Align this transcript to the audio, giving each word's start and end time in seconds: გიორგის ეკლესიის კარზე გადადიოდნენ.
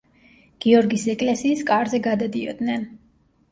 გიორგის 0.65 1.03
ეკლესიის 1.13 1.63
კარზე 1.69 2.01
გადადიოდნენ. 2.09 2.91